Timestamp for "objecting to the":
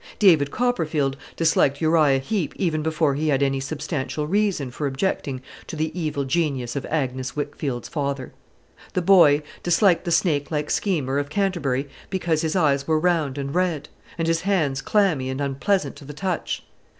4.87-5.91